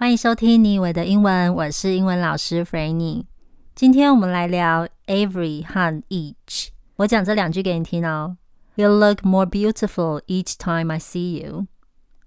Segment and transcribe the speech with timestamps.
[0.00, 3.24] 欢迎收听你以为的英文，我是英文老师 Franny。
[3.74, 6.68] 今天我们来聊 every 和 each。
[6.96, 8.38] 我讲这两句给你听哦。
[8.76, 11.66] You look more beautiful each time I see you.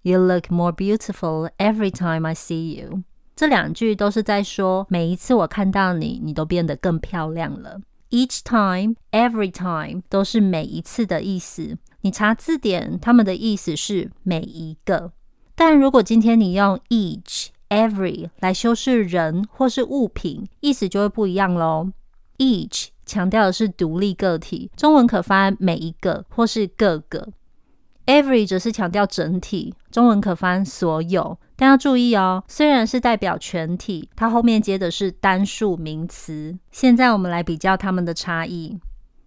[0.00, 3.02] You look more beautiful every time I see you.
[3.36, 7.82] 这两句都是在说，每一次我看到你，你都变得更漂亮了。
[8.08, 11.76] Each time, every time 都是每一次的意思。
[12.00, 15.12] 你查字典，它们的意思是每一个。
[15.54, 21.90] 但如果今天你用 each Every 来修饰人或是物品，意思就会不一样喽。
[22.38, 27.28] Each 强调的是独立个体，中文可翻每一个或是各个。
[28.06, 31.38] Every 则是强调整体，中文可翻所有。
[31.56, 36.56] 但要注意哦，虽然是代表全体，它后面接的是单数名词。
[36.70, 38.78] 现在我们来比较它们的差异。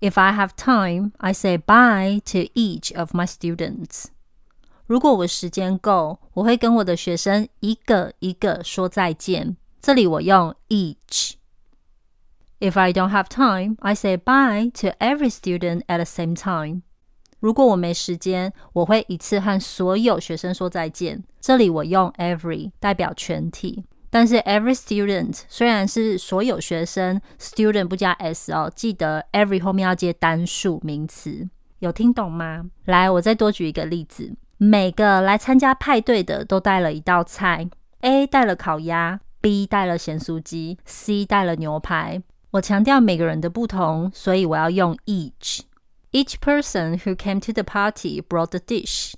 [0.00, 4.06] If I have time, I say bye to each of my students.
[4.86, 9.56] 如果我时间够，我会跟我的学生一个一个说再见。
[9.82, 11.32] 这里我用 each。
[12.60, 16.82] If I don't have time, I say bye to every student at the same time。
[17.40, 21.24] 如果我没时间，我会一次和所有学生说再见。
[21.40, 31.48] 这里我用 every 代表全体，但是 every student 虽然是所有学生，student 不加 s 哦，记得 every 后面要接单数名词。
[31.80, 32.66] 有听懂吗？
[32.84, 34.34] 来，我再多举一个例子。
[34.58, 37.68] 每个来参加派对的都带了一道菜
[38.00, 42.22] ，A 带了烤鸭，B 带了咸酥鸡，C 带了牛排。
[42.52, 45.60] 我强调每个人的不同，所以我要用 each。
[46.10, 49.12] Each person who came to the party brought the dish。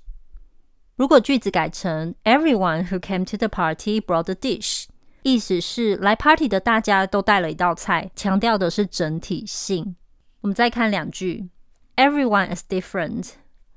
[0.97, 4.86] 如果句子改成 Everyone who came to the party brought the dish，
[5.23, 9.95] 意思是来 party 的大家都带了一道菜，强调的是整体性。
[10.41, 11.48] 我们再看两句
[11.95, 13.34] ，Everyone is different，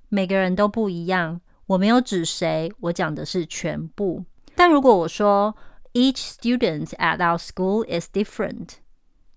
[0.09, 1.42] 每个人都不一样。
[1.72, 4.25] 我没有指谁，我讲的是全部。
[4.55, 5.55] 但如果我说
[5.94, 8.72] Each student at our school is different，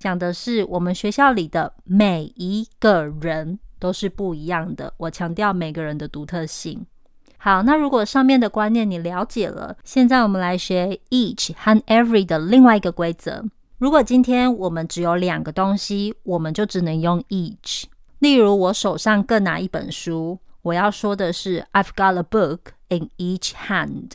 [0.01, 4.93] 讲的是我们学校里的每一个人都是不一样的。
[4.97, 6.85] 我强调每个人的独特性。
[7.37, 13.45] 好，那如果上面的观念你了解了，现在我们来学 each 和 every 的另外一个规则。
[13.79, 17.85] 如果今天我们只有两个东西，我们就只能用 each。
[18.19, 20.41] 例如，我手上各拿一本书。
[20.65, 24.13] 我要说的是，I've got a book in each hand。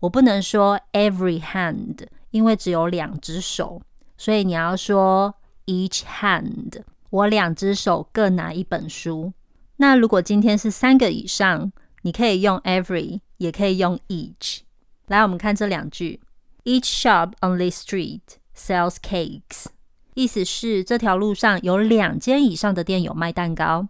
[0.00, 3.80] 我不能说 every hand，因为只有两只手，
[4.18, 5.36] 所以你要说
[5.66, 6.82] each hand。
[7.10, 9.32] 我两只手各拿一本书。
[9.76, 11.70] 那如果今天是三个以上，
[12.02, 14.62] 你可以用 every，也可以用 each。
[15.06, 16.20] 来，我们看这两句
[16.64, 18.22] ：Each shop on this street
[18.56, 19.66] sells cakes。
[20.14, 23.86] 意思是这条路上有两间以上的店有卖蛋糕。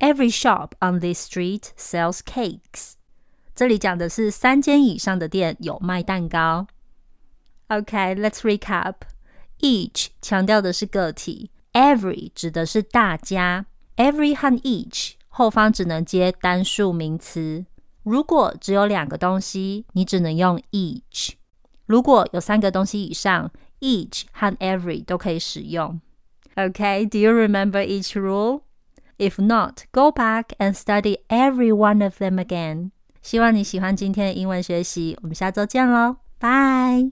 [0.00, 2.92] Every shop on this street sells cakes。
[3.54, 6.66] 这里讲的是三间以上的店有卖蛋糕。
[7.68, 8.94] Okay, let's recap.
[9.60, 13.66] Each 强调的是个体，every 指的是大家。
[13.96, 17.64] Every 和 each 后方只能接单数名词。
[18.02, 21.32] 如果只有两个东西，你只能用 each。
[21.86, 25.98] 如果有三个东西以上，each 和 every 都可以使用。
[26.54, 28.60] Okay, do you remember each rule?
[29.20, 32.90] If not, go back and study every one of them again.
[33.22, 37.04] 希望你喜欢今天的英文学习，我们下周见喽，拜。